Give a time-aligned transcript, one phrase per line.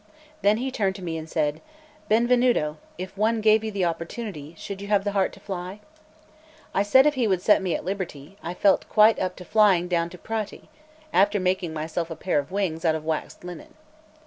[0.41, 1.61] Then he turned to me and said:
[2.09, 5.79] "Benvenuto, if one gave you the opportunity, should you have the heart to fly?"
[6.73, 9.87] I said if he would set me at liberty, I felt quite up to flying
[9.87, 10.69] down to Prati,
[11.13, 13.75] after making myself a pair of wings out of waxed linen.